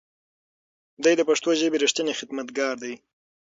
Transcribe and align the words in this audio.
دی 1.03 1.13
د 1.17 1.21
پښتو 1.29 1.49
ژبې 1.59 1.77
رښتینی 1.83 2.13
خدمتګار 2.19 2.75
دی. 2.83 2.93